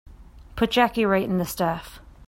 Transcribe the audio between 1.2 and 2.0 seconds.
on the staff.